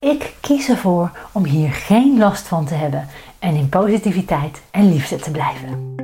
[0.00, 3.08] Ik kies ervoor om hier geen last van te hebben
[3.38, 5.94] en in positiviteit en liefde te blijven.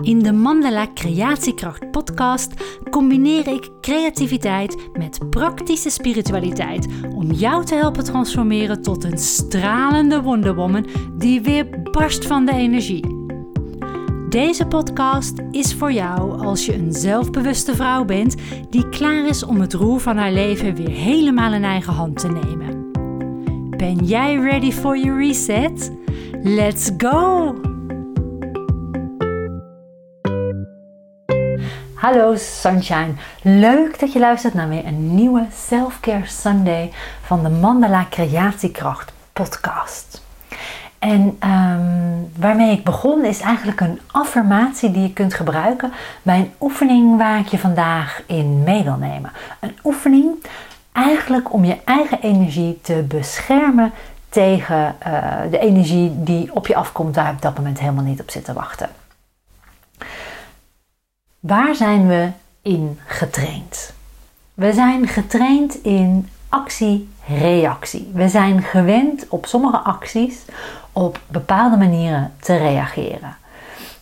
[0.00, 2.52] In de Mandala Creatiekracht podcast
[2.90, 10.86] combineer ik creativiteit met praktische spiritualiteit om jou te helpen transformeren tot een stralende wonderwoman
[11.18, 13.15] die weer barst van de energie.
[14.28, 18.34] Deze podcast is voor jou als je een zelfbewuste vrouw bent
[18.70, 22.28] die klaar is om het roer van haar leven weer helemaal in eigen hand te
[22.28, 22.90] nemen.
[23.76, 25.92] Ben jij ready for your reset?
[26.42, 27.54] Let's go!
[31.94, 38.06] Hallo Sunshine, leuk dat je luistert naar weer een nieuwe Selfcare Sunday van de Mandala
[38.10, 40.25] Creatiekracht podcast.
[41.06, 46.52] En um, waarmee ik begon is eigenlijk een affirmatie die je kunt gebruiken bij een
[46.60, 49.32] oefening waar ik je vandaag in mee wil nemen.
[49.60, 50.44] Een oefening
[50.92, 53.92] eigenlijk om je eigen energie te beschermen
[54.28, 58.20] tegen uh, de energie die op je afkomt waar je op dat moment helemaal niet
[58.20, 58.88] op zit te wachten.
[61.40, 62.28] Waar zijn we
[62.62, 63.94] in getraind?
[64.54, 68.10] We zijn getraind in actie-reactie.
[68.14, 70.44] We zijn gewend op sommige acties
[70.96, 73.36] op bepaalde manieren te reageren.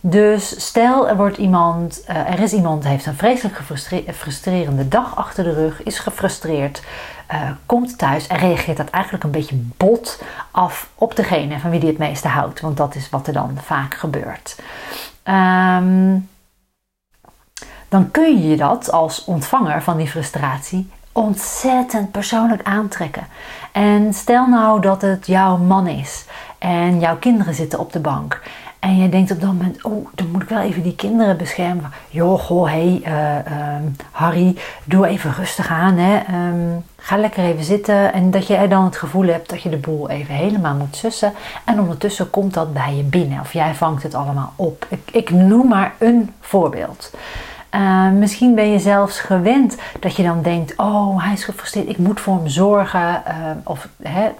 [0.00, 3.60] Dus stel er wordt iemand, uh, er is iemand heeft een vreselijk
[4.14, 6.82] frustrerende dag achter de rug, is gefrustreerd,
[7.32, 11.80] uh, komt thuis en reageert dat eigenlijk een beetje bot af op degene van wie
[11.80, 14.56] die het meeste houdt, want dat is wat er dan vaak gebeurt.
[15.24, 16.28] Um,
[17.88, 23.26] dan kun je dat als ontvanger van die frustratie ontzettend persoonlijk aantrekken.
[23.72, 26.24] En stel nou dat het jouw man is
[26.58, 28.40] en jouw kinderen zitten op de bank.
[28.78, 31.92] En je denkt op dat moment, oh, dan moet ik wel even die kinderen beschermen.
[32.08, 35.96] Joh, goh, hey, uh, Harry, doe even rustig aan.
[35.96, 36.20] Hè.
[36.48, 38.12] Um, ga lekker even zitten.
[38.12, 41.32] En dat je dan het gevoel hebt dat je de boel even helemaal moet sussen.
[41.64, 43.40] En ondertussen komt dat bij je binnen.
[43.40, 44.86] Of jij vangt het allemaal op.
[44.88, 47.10] Ik, ik noem maar een voorbeeld.
[47.74, 51.98] Uh, misschien ben je zelfs gewend dat je dan denkt: Oh, hij is gefrustreerd, ik
[51.98, 53.22] moet voor hem zorgen.
[53.28, 54.30] Uh, of hè,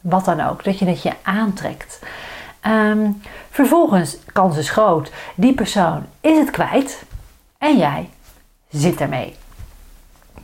[0.00, 0.64] wat dan ook.
[0.64, 2.00] Dat je dat je aantrekt.
[2.66, 7.02] Um, vervolgens, kans is groot, die persoon is het kwijt
[7.58, 8.10] en jij
[8.68, 9.36] zit ermee.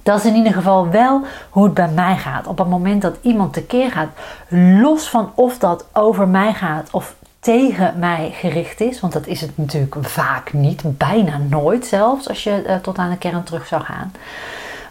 [0.03, 2.47] Dat is in ieder geval wel hoe het bij mij gaat.
[2.47, 4.09] Op het moment dat iemand tekeer gaat,
[4.49, 7.15] los van of dat over mij gaat of
[7.45, 9.01] tegen mij gericht is.
[9.01, 13.11] Want dat is het natuurlijk vaak niet, bijna nooit zelfs, als je uh, tot aan
[13.11, 14.13] de kern terug zou gaan.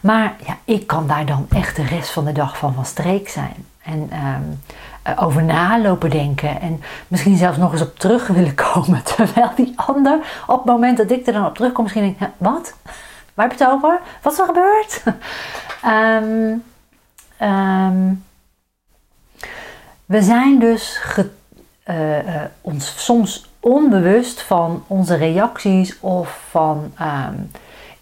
[0.01, 3.29] Maar ja, ik kan daar dan echt de rest van de dag van van streek
[3.29, 3.65] zijn.
[3.83, 6.61] En uh, over nalopen denken.
[6.61, 9.03] En misschien zelfs nog eens op terug willen komen.
[9.03, 12.73] Terwijl die ander, op het moment dat ik er dan op terugkom, misschien denkt: wat?
[13.33, 13.99] Waar heb je het over?
[14.21, 15.03] Wat is er gebeurd?
[15.85, 16.63] um,
[17.49, 18.23] um,
[20.05, 20.99] we zijn dus
[21.85, 27.51] uh, uh, ons soms onbewust van onze reacties of van um,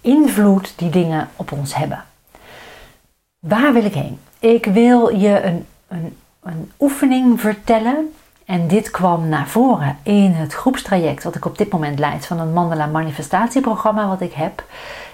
[0.01, 2.03] invloed die dingen op ons hebben.
[3.39, 4.19] Waar wil ik heen?
[4.39, 8.13] Ik wil je een, een, een oefening vertellen.
[8.45, 12.39] En dit kwam naar voren in het groepstraject wat ik op dit moment leid van
[12.39, 14.63] een Mandala manifestatieprogramma wat ik heb.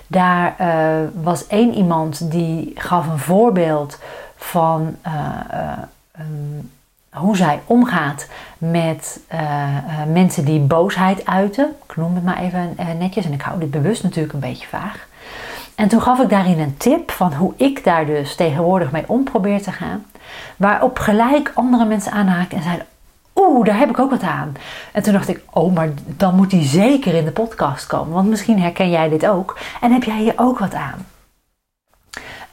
[0.08, 4.00] Daar uh, was één iemand die gaf een voorbeeld
[4.36, 4.96] van
[6.12, 6.72] een
[7.18, 11.76] hoe zij omgaat met uh, uh, mensen die boosheid uiten.
[11.90, 14.68] Ik noem het maar even uh, netjes en ik hou dit bewust natuurlijk een beetje
[14.68, 15.08] vaag.
[15.76, 19.24] En toen gaf ik daarin een tip van hoe ik daar dus tegenwoordig mee om
[19.24, 20.06] probeer te gaan.
[20.56, 22.86] Waarop gelijk andere mensen aanhaken en zeiden:
[23.36, 24.56] Oeh, daar heb ik ook wat aan.
[24.92, 28.14] En toen dacht ik: Oh, maar dan moet die zeker in de podcast komen.
[28.14, 31.06] Want misschien herken jij dit ook en heb jij hier ook wat aan.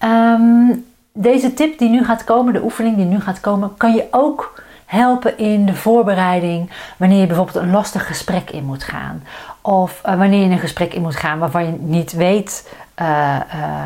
[0.05, 0.85] Um,
[1.17, 4.63] deze tip die nu gaat komen, de oefening die nu gaat komen, kan je ook
[4.85, 9.23] helpen in de voorbereiding wanneer je bijvoorbeeld een lastig gesprek in moet gaan.
[9.61, 13.41] Of uh, wanneer je een gesprek in moet gaan waarvan je niet weet uh,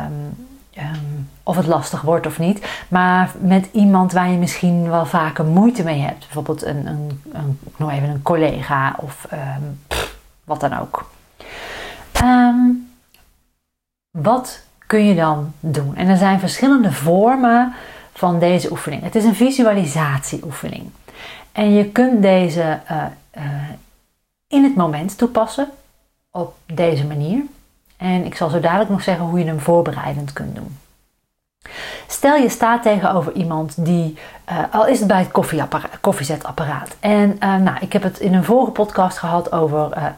[0.05, 0.47] um,
[0.77, 2.67] um, of het lastig wordt of niet.
[2.87, 6.19] Maar met iemand waar je misschien wel vaker moeite mee hebt.
[6.19, 9.27] Bijvoorbeeld een, een, een nog even een collega of
[9.87, 11.09] pff, wat dan ook.
[14.11, 15.95] wat kun je dan doen?
[15.95, 17.73] En er zijn verschillende vormen
[18.13, 19.03] van deze oefening.
[19.03, 20.89] Het is een visualisatieoefening.
[21.51, 23.03] En je kunt deze uh,
[23.37, 23.43] uh,
[24.47, 25.67] in het moment toepassen
[26.31, 27.41] op deze manier.
[27.97, 30.77] En ik zal zo dadelijk nog zeggen hoe je hem voorbereidend kunt doen.
[32.07, 34.17] Stel je staat tegenover iemand die,
[34.51, 36.95] uh, al is het bij het koffiezetapparaat.
[36.99, 40.13] En nou, ik heb het in een vorige podcast gehad over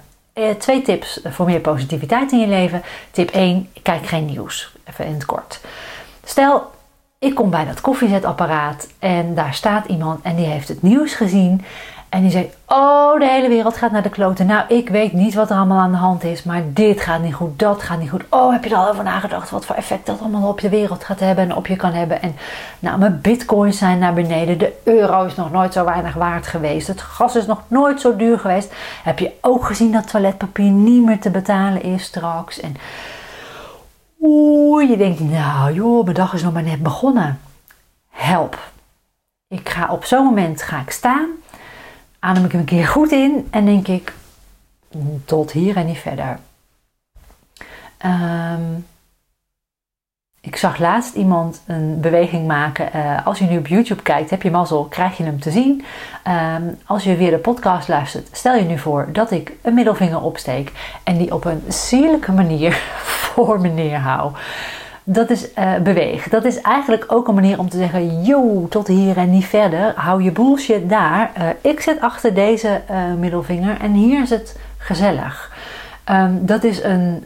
[0.57, 2.81] twee tips voor meer positiviteit in je leven.
[3.12, 4.75] Tip 1, kijk geen nieuws.
[4.83, 5.62] Even in het kort.
[6.24, 6.72] Stel,
[7.19, 11.66] ik kom bij dat koffiezetapparaat en daar staat iemand en die heeft het nieuws gezien.
[12.12, 14.46] En die zei: Oh, de hele wereld gaat naar de kloten.
[14.46, 17.34] Nou, ik weet niet wat er allemaal aan de hand is, maar dit gaat niet
[17.34, 18.24] goed, dat gaat niet goed.
[18.30, 21.04] Oh, heb je er al over nagedacht wat voor effect dat allemaal op je wereld
[21.04, 22.22] gaat hebben en op je kan hebben?
[22.22, 22.36] En
[22.80, 24.58] nou, mijn bitcoins zijn naar beneden.
[24.58, 26.88] De euro is nog nooit zo weinig waard geweest.
[26.88, 28.74] Het gas is nog nooit zo duur geweest.
[29.04, 32.60] Heb je ook gezien dat toiletpapier niet meer te betalen is straks?
[32.60, 32.75] En
[34.22, 37.40] oeh, je denkt: Nou, joh, mijn dag is nog maar net begonnen.
[38.10, 38.57] Help.
[39.48, 41.30] Ik ga op zo'n moment ga ik staan
[42.23, 44.13] adem ik een keer goed in en denk ik
[45.25, 46.39] tot hier en niet verder.
[47.97, 48.62] Ehm,
[50.41, 52.89] ik zag laatst iemand een beweging maken.
[52.95, 55.83] Uh, als je nu op YouTube kijkt, heb je mazzel, krijg je hem te zien.
[56.57, 60.21] Um, als je weer de podcast luistert, stel je nu voor dat ik een middelvinger
[60.21, 60.71] opsteek
[61.03, 62.73] en die op een sierlijke manier
[63.33, 64.38] voor me neerhoud
[65.03, 66.30] dat is uh, beweeg.
[66.30, 69.94] Dat is eigenlijk ook een manier om te zeggen: yo, tot hier en niet verder.
[69.95, 71.31] Hou je bullshit daar.
[71.38, 75.51] Uh, ik zit achter deze uh, middelvinger en hier is het gezellig.
[76.09, 77.25] Um, dat is een,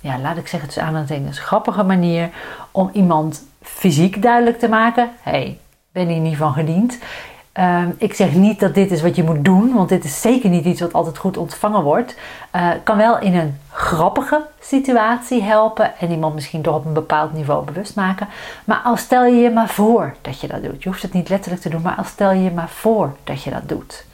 [0.00, 2.30] ja, laat ik zeggen, tussen aanhalingstekens, grappige manier
[2.70, 5.58] om iemand fysiek duidelijk te maken: hey,
[5.92, 6.98] ben hier niet van gediend.
[7.54, 10.50] Ehm, ik zeg niet dat dit is wat je moet doen, want dit is zeker
[10.50, 12.16] niet iets wat altijd goed ontvangen wordt.
[12.56, 17.32] Uh, kan wel in een grappige situatie helpen en iemand misschien toch op een bepaald
[17.32, 18.28] niveau bewust maken.
[18.64, 20.82] Maar al stel je je maar voor dat je dat doet.
[20.82, 23.42] Je hoeft het niet letterlijk te doen, maar al stel je je maar voor dat
[23.42, 24.04] je dat doet.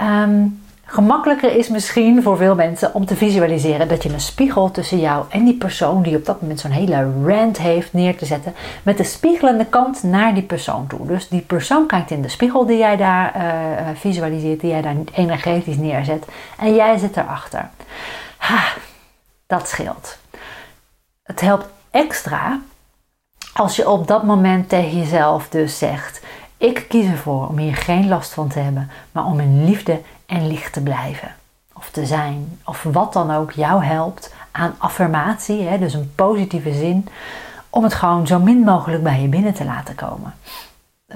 [0.00, 0.61] Um,
[0.92, 5.24] Gemakkelijker is misschien voor veel mensen om te visualiseren dat je een spiegel tussen jou
[5.28, 8.96] en die persoon die op dat moment zo'n hele rant heeft neer te zetten, met
[8.96, 11.06] de spiegelende kant naar die persoon toe.
[11.06, 14.96] Dus die persoon kijkt in de spiegel die jij daar uh, visualiseert, die jij daar
[15.12, 16.24] energetisch neerzet,
[16.58, 17.68] en jij zit erachter.
[18.36, 18.62] Ha,
[19.46, 20.18] dat scheelt.
[21.22, 22.60] Het helpt extra
[23.54, 26.20] als je op dat moment tegen jezelf dus zegt:
[26.56, 30.00] Ik kies ervoor om hier geen last van te hebben, maar om in liefde
[30.32, 31.34] en licht te blijven.
[31.72, 32.58] Of te zijn.
[32.64, 37.08] Of wat dan ook jou helpt aan affirmatie, hè, dus een positieve zin,
[37.70, 40.34] om het gewoon zo min mogelijk bij je binnen te laten komen.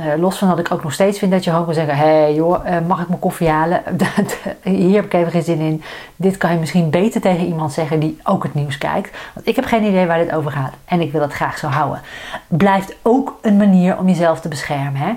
[0.00, 2.04] Uh, los van dat ik ook nog steeds vind dat je gewoon kan zeggen: Hé
[2.04, 3.82] hey, joh, uh, mag ik mijn koffie halen?
[4.62, 5.82] Hier heb ik even geen zin in.
[6.16, 9.16] Dit kan je misschien beter tegen iemand zeggen die ook het nieuws kijkt.
[9.34, 11.66] Want ik heb geen idee waar dit over gaat en ik wil het graag zo
[11.66, 12.00] houden.
[12.46, 15.00] Blijft ook een manier om jezelf te beschermen.
[15.00, 15.12] Hè?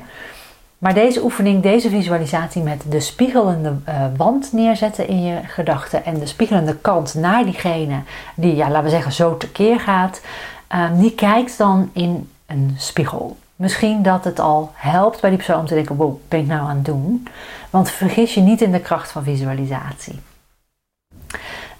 [0.80, 6.20] Maar deze oefening, deze visualisatie met de spiegelende uh, wand neerzetten in je gedachten en
[6.20, 8.02] de spiegelende kant naar diegene
[8.36, 10.22] die, ja, laten we zeggen, zo tekeer gaat,
[10.76, 13.38] uh, die kijkt dan in een spiegel.
[13.56, 16.62] Misschien dat het al helpt bij die persoon om te denken: wow, ben ik nou
[16.62, 17.28] aan het doen?
[17.70, 20.20] Want vergis je niet in de kracht van visualisatie.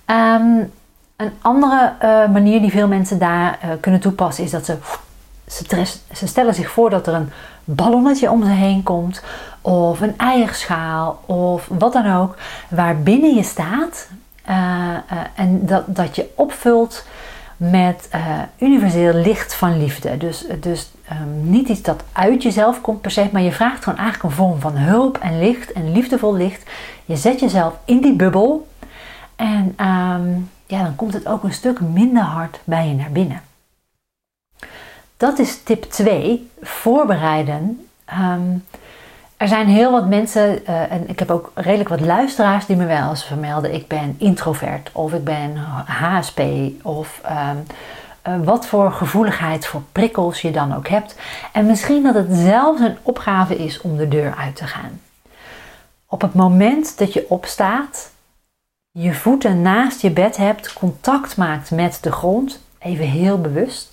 [0.06, 0.72] Um,
[1.16, 4.78] een andere uh, manier die veel mensen daar uh, kunnen toepassen is dat ze,
[5.48, 7.32] ze, ze stellen zich voor dat er een
[7.76, 9.24] ballonnetje om ze heen komt,
[9.62, 12.36] of een eierschaal, of wat dan ook,
[12.70, 14.10] waar binnen je staat
[14.50, 17.06] uh, uh, en dat, dat je opvult
[17.58, 18.22] met uh,
[18.58, 20.18] universeel licht van liefde.
[20.18, 24.00] Dus, dus um, niet iets dat uit jezelf komt per se, maar je vraagt gewoon
[24.00, 26.70] eigenlijk een vorm van hulp en licht en liefdevol licht.
[27.06, 28.68] Je zet jezelf in die bubbel
[29.36, 33.42] en um, ja, dan komt het ook een stuk minder hard bij je naar binnen.
[35.20, 37.88] Dat is tip 2, voorbereiden.
[38.20, 38.66] Um,
[39.38, 42.86] er zijn heel wat mensen, uh, en ik heb ook redelijk wat luisteraars die me
[42.86, 45.56] wel eens vermelden: ik ben introvert of ik ben
[45.86, 46.42] HSP
[46.82, 47.66] of um,
[48.28, 51.16] uh, wat voor gevoeligheid voor prikkels je dan ook hebt.
[51.52, 55.02] En misschien dat het zelfs een opgave is om de deur uit te gaan.
[56.08, 58.12] Op het moment dat je opstaat,
[58.92, 63.89] je voeten naast je bed hebt, contact maakt met de grond, even heel bewust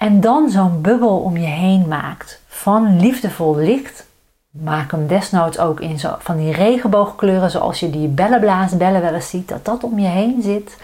[0.00, 4.06] en dan zo'n bubbel om je heen maakt van liefdevol licht.
[4.50, 9.28] Maak hem desnoods ook in zo, van die regenboogkleuren, zoals je die bellenblaasbellen wel eens
[9.28, 10.76] ziet, dat dat om je heen zit.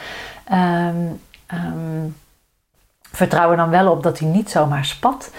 [0.52, 1.20] Um,
[1.54, 2.16] um,
[3.10, 5.30] vertrouw er dan wel op dat hij niet zomaar spat.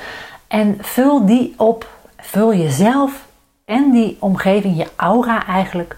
[0.48, 3.26] En vul die op, vul jezelf
[3.66, 5.98] en die omgeving, je aura eigenlijk,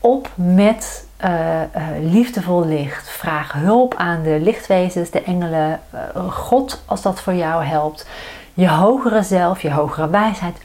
[0.00, 1.62] op met uh, uh,
[2.00, 3.08] liefdevol licht.
[3.08, 8.06] Vraag hulp aan de lichtwezens, de engelen, uh, God als dat voor jou helpt.
[8.54, 10.56] Je hogere zelf, je hogere wijsheid.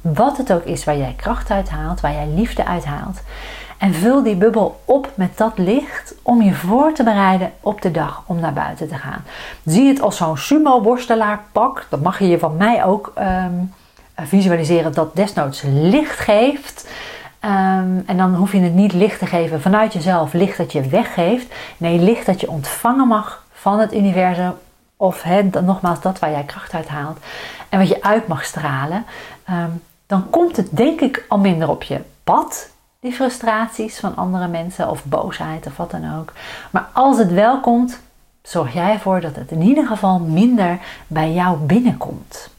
[0.00, 3.20] Wat het ook is waar jij kracht uit haalt, waar jij liefde uit haalt.
[3.78, 7.90] En vul die bubbel op met dat licht om je voor te bereiden op de
[7.90, 9.24] dag om naar buiten te gaan.
[9.64, 11.86] Zie het als zo'n sumo-worstelaar pak.
[11.90, 13.72] Dat mag je je van mij ook um,
[14.16, 16.88] visualiseren dat desnoods licht geeft.
[17.44, 20.88] Um, en dan hoef je het niet licht te geven vanuit jezelf, licht dat je
[20.88, 21.54] weggeeft.
[21.76, 24.54] Nee, licht dat je ontvangen mag van het universum
[24.96, 27.18] of hè, nogmaals dat waar jij kracht uit haalt
[27.68, 29.04] en wat je uit mag stralen,
[29.44, 29.70] ehm,
[30.06, 32.68] dan komt het denk ik al minder op je pad,
[33.00, 36.32] die frustraties van andere mensen of boosheid of wat dan ook.
[36.70, 38.00] Maar als het wel komt,
[38.42, 42.50] zorg jij ervoor dat het in ieder geval minder bij jou binnenkomt.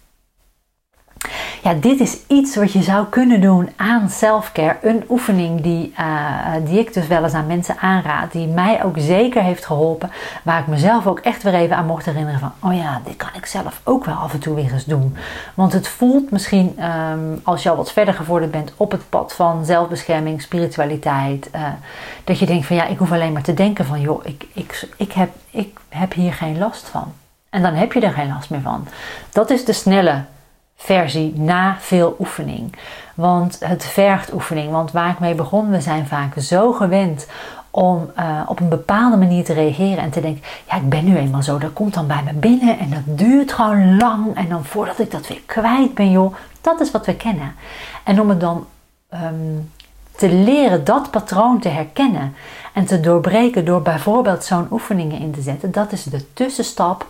[1.63, 4.77] Ja, dit is iets wat je zou kunnen doen aan selfcare.
[4.81, 8.31] Een oefening die, uh, die ik dus wel eens aan mensen aanraad.
[8.31, 10.11] Die mij ook zeker heeft geholpen.
[10.43, 12.51] Waar ik mezelf ook echt weer even aan mocht herinneren van...
[12.59, 15.15] Oh ja, dit kan ik zelf ook wel af en toe weer eens doen.
[15.53, 19.33] Want het voelt misschien um, als je al wat verder geworden bent op het pad
[19.33, 21.49] van zelfbescherming, spiritualiteit.
[21.55, 21.61] Uh,
[22.23, 24.01] dat je denkt van ja, ik hoef alleen maar te denken van...
[24.01, 27.13] joh, ik, ik, ik, heb, ik heb hier geen last van.
[27.49, 28.87] En dan heb je er geen last meer van.
[29.29, 30.23] Dat is de snelle
[30.81, 32.75] versie na veel oefening.
[33.15, 34.71] Want het vergt oefening.
[34.71, 37.27] Want waar ik mee begon, we zijn vaak zo gewend
[37.71, 41.17] om uh, op een bepaalde manier te reageren en te denken: ja, ik ben nu
[41.17, 44.35] eenmaal zo, dat komt dan bij me binnen en dat duurt gewoon lang.
[44.35, 47.55] En dan voordat ik dat weer kwijt ben, joh, dat is wat we kennen.
[48.03, 48.65] En om het dan
[49.13, 49.71] um,
[50.19, 52.35] te leren dat patroon te herkennen
[52.73, 57.05] en te doorbreken door bijvoorbeeld zo'n oefeningen in te zetten, dat is de tussenstap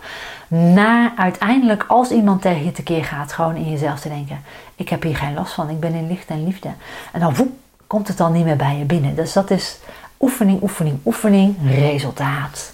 [0.48, 4.40] naar uiteindelijk als iemand tegen je tekeer gaat, gewoon in jezelf te denken:
[4.74, 6.68] ik heb hier geen last van, ik ben in licht en liefde.
[7.12, 7.52] En dan woep,
[7.86, 9.14] komt het dan niet meer bij je binnen.
[9.14, 9.78] Dus dat is
[10.20, 12.72] oefening, oefening, oefening, resultaat.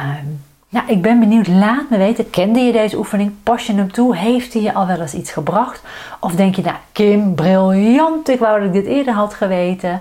[0.00, 1.46] Um, nou, ik ben benieuwd.
[1.46, 2.30] Laat me weten.
[2.30, 3.32] Kende je deze oefening?
[3.42, 4.16] Pas je hem toe?
[4.16, 5.82] Heeft hij je al wel eens iets gebracht?
[6.20, 8.28] Of denk je, nou, Kim, briljant.
[8.28, 10.00] Ik wou dat ik dit eerder had geweten.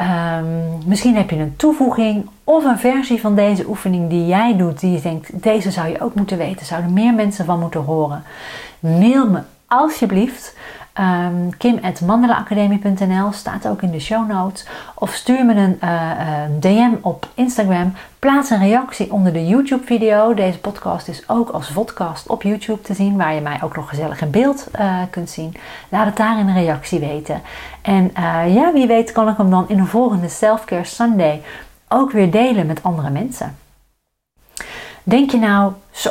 [0.00, 4.80] Um, misschien heb je een toevoeging of een versie van deze oefening die jij doet.
[4.80, 6.66] Die je denkt, deze zou je ook moeten weten.
[6.66, 8.22] Zouden meer mensen van moeten horen.
[8.80, 10.56] Mail me alsjeblieft.
[11.00, 14.66] Um, Kim.mandelaacademie.nl staat ook in de show notes.
[14.94, 17.92] Of stuur me een uh, uh, DM op Instagram.
[18.18, 20.34] Plaats een reactie onder de YouTube video.
[20.34, 23.16] Deze podcast is ook als podcast op YouTube te zien.
[23.16, 25.54] Waar je mij ook nog gezellig in beeld uh, kunt zien.
[25.88, 27.42] Laat het daar in een reactie weten.
[27.82, 28.10] En
[28.52, 31.42] ja, wie weet kan ik hem dan in een volgende Selfcare Sunday
[31.88, 33.56] ook weer delen met andere mensen.
[35.02, 36.10] Denk je nou, zo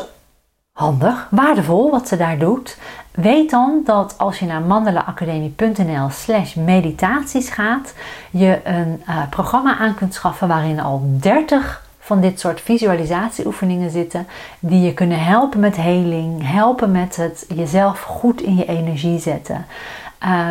[0.72, 2.78] handig, waardevol wat ze daar doet?
[3.18, 7.94] Weet dan dat als je naar mandelaacademie.nl slash meditaties gaat,
[8.32, 14.28] je een uh, programma aan kunt schaffen waarin al 30 van dit soort visualisatieoefeningen zitten
[14.60, 19.66] die je kunnen helpen met heling, helpen met het jezelf goed in je energie zetten,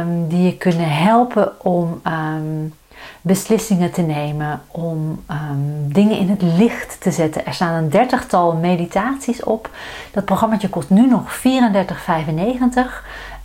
[0.01, 2.75] um, die je kunnen helpen om um,
[3.21, 7.47] beslissingen te nemen, om um, dingen in het licht te zetten.
[7.47, 9.71] Er staan een dertigtal meditaties op.
[10.13, 11.45] Dat programma kost nu nog 34,95.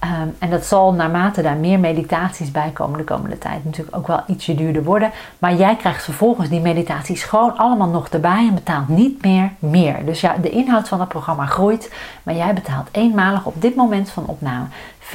[0.04, 4.08] Um, en dat zal naarmate daar meer meditaties bij komen de komende tijd natuurlijk ook
[4.08, 5.12] wel ietsje duurder worden.
[5.40, 10.06] Maar jij krijgt vervolgens die meditaties gewoon allemaal nog erbij en betaalt niet meer meer.
[10.06, 11.94] Dus ja, de inhoud van het programma groeit,
[12.24, 14.66] maar jij betaalt eenmalig op dit moment van opname
[15.00, 15.12] 34,95.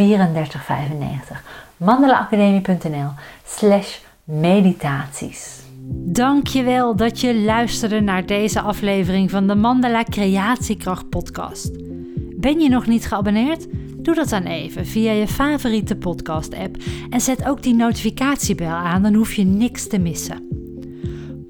[1.76, 3.10] mandelaacademie.nl
[3.44, 5.62] slash meditaties.
[6.12, 11.70] Dankjewel dat je luisterde naar deze aflevering van de Mandala Creatiekracht podcast.
[12.36, 13.66] Ben je nog niet geabonneerd?
[13.96, 16.76] Doe dat dan even via je favoriete podcast app
[17.10, 20.65] en zet ook die notificatiebel aan, dan hoef je niks te missen.